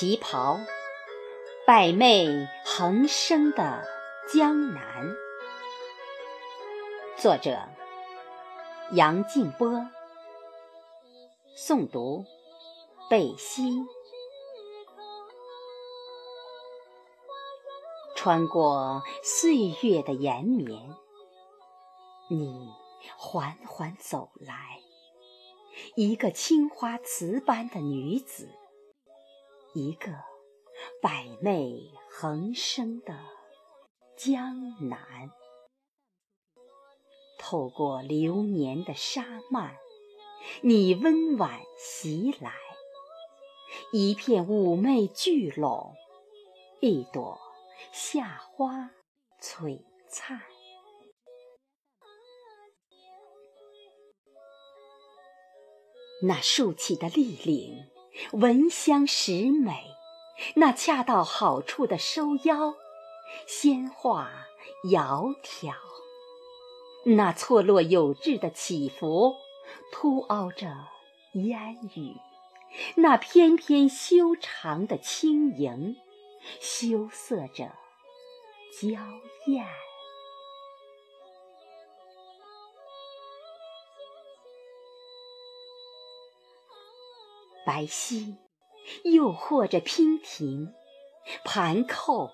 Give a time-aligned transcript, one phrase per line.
[0.00, 0.58] 旗袍，
[1.66, 3.86] 百媚横生的
[4.32, 5.14] 江南。
[7.18, 7.68] 作者：
[8.92, 9.86] 杨静波。
[11.54, 12.24] 诵读：
[13.10, 13.84] 贝西。
[18.16, 20.96] 穿过岁月的延绵，
[22.30, 22.70] 你
[23.18, 24.80] 缓缓走来，
[25.94, 28.48] 一个青花瓷般的女子。
[29.72, 30.10] 一个
[31.00, 33.16] 百媚横生的
[34.16, 35.30] 江南，
[37.38, 39.76] 透过流年的沙漫，
[40.62, 42.52] 你温婉袭来，
[43.92, 45.94] 一片妩媚聚拢，
[46.80, 47.38] 一朵
[47.92, 48.90] 夏花
[49.40, 50.42] 璀璨，
[56.24, 57.88] 那竖起的立领。
[58.32, 59.96] 闻香识美，
[60.54, 62.74] 那恰到好处的收腰，
[63.46, 64.30] 仙化
[64.84, 65.72] 窈窕；
[67.16, 69.36] 那错落有致的起伏，
[69.92, 70.88] 凸凹着
[71.32, 72.16] 烟雨；
[72.96, 75.96] 那翩翩修长的轻盈，
[76.60, 77.72] 羞涩着
[78.80, 78.88] 娇
[79.46, 79.66] 艳。
[87.64, 88.36] 白皙，
[89.04, 90.72] 诱惑着娉婷；
[91.44, 92.30] 盘扣，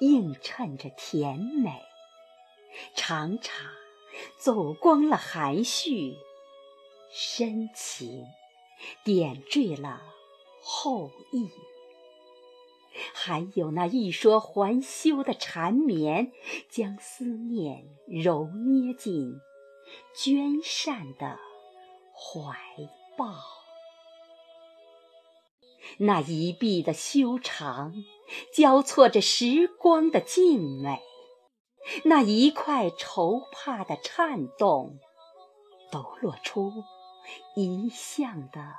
[0.00, 1.82] 映衬着甜美。
[2.94, 3.54] 长长，
[4.38, 6.16] 走光了含蓄；
[7.10, 8.24] 深情，
[9.04, 10.02] 点缀了
[10.62, 11.50] 厚意。
[13.12, 16.32] 还有那欲说还休的缠绵，
[16.70, 19.40] 将思念揉捏进
[20.14, 21.38] 娟善的
[22.14, 22.56] 怀
[23.18, 23.34] 抱。
[25.98, 27.94] 那一臂的修长，
[28.52, 30.98] 交错着时光的静美；
[32.04, 34.98] 那一块绸帕的颤动，
[35.90, 36.72] 抖落出
[37.54, 38.74] 一向的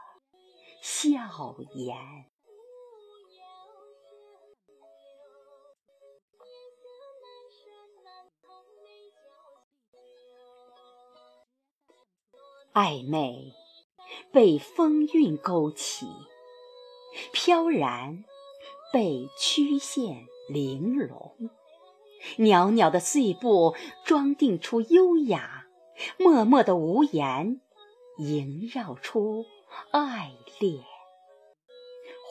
[0.81, 1.97] 笑颜。
[12.73, 13.53] 暧昧
[14.31, 16.05] 被风韵勾起。
[17.31, 18.23] 飘然
[18.93, 21.49] 被曲线玲珑，
[22.37, 25.65] 袅袅的碎步装订出优雅，
[26.17, 27.61] 默默的无言
[28.17, 29.45] 萦绕出
[29.91, 30.83] 爱恋。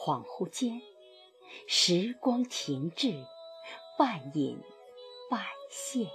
[0.03, 0.81] 恍惚间，
[1.67, 3.25] 时光停滞，
[3.97, 4.59] 半隐
[5.29, 6.07] 半现。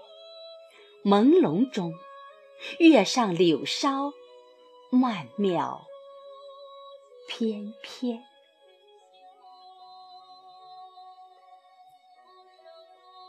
[1.04, 1.92] 朦胧中，
[2.78, 4.12] 月上柳梢，
[4.90, 5.86] 曼妙
[7.28, 8.22] 翩翩。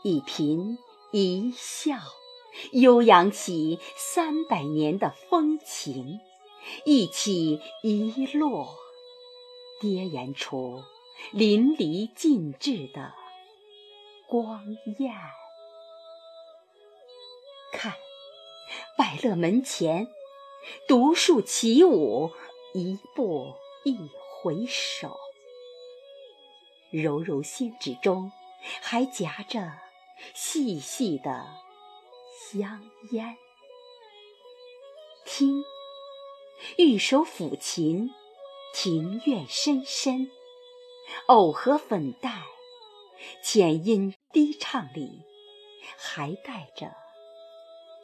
[0.04, 0.76] 一颦
[1.12, 1.96] 一笑，
[2.72, 6.20] 悠扬起三百年的风情；
[6.84, 8.76] 一起一落，
[9.80, 10.82] 跌延出
[11.32, 13.14] 淋漓尽致的
[14.28, 15.14] 光艳。
[17.72, 17.94] 看，
[18.98, 20.08] 百乐门前，
[20.86, 22.30] 独树起舞，
[22.74, 23.54] 一步
[23.84, 23.96] 一
[24.42, 25.16] 回首，
[26.90, 28.30] 柔柔仙指中，
[28.82, 29.83] 还夹着。
[30.32, 31.46] 细细的
[32.50, 33.36] 香烟，
[35.24, 35.62] 听，
[36.78, 38.10] 玉手抚琴，
[38.72, 40.30] 庭院深深，
[41.26, 42.44] 藕荷粉黛，
[43.42, 45.22] 浅音低唱里，
[45.96, 46.94] 还带着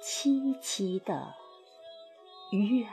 [0.03, 1.35] 凄凄的
[2.53, 2.89] 怨。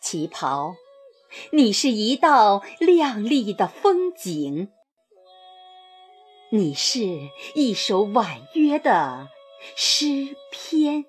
[0.00, 0.76] 旗袍。
[1.52, 4.70] 你是一道亮丽的风景，
[6.50, 7.00] 你是
[7.54, 9.28] 一首婉约的
[9.76, 11.06] 诗篇，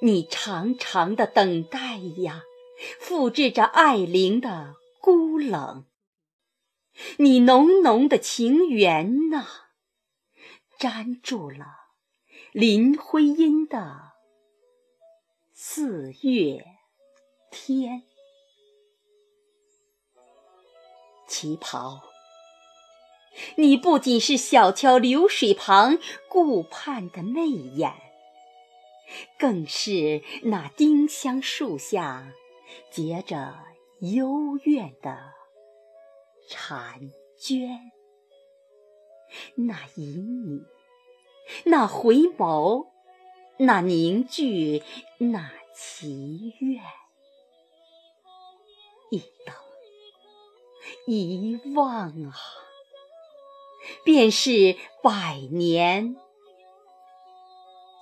[0.00, 2.42] 你长长的等待呀，
[2.98, 5.84] 复制着爱灵的孤冷；
[7.18, 9.46] 你浓浓的情缘呐，
[10.78, 11.66] 粘住了
[12.52, 14.12] 林徽因的
[15.52, 16.64] 四月
[17.50, 18.07] 天。
[21.28, 22.02] 旗袍，
[23.56, 25.98] 你不仅是小桥流水旁
[26.28, 27.92] 顾盼的媚眼，
[29.38, 32.32] 更是那丁香树下
[32.90, 33.58] 结着
[34.00, 35.34] 幽怨的
[36.48, 37.92] 婵娟。
[39.56, 40.64] 那旖旎，
[41.66, 42.88] 那回眸，
[43.58, 44.82] 那凝聚，
[45.18, 46.82] 那祈愿。
[49.10, 49.54] 一等，
[51.06, 52.34] 遗忘啊，
[54.04, 56.16] 便是百年、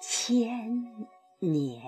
[0.00, 1.06] 千
[1.38, 1.82] 年。